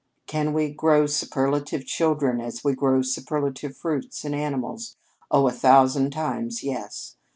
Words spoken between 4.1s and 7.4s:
and animals? Oh, a thousand times, yes.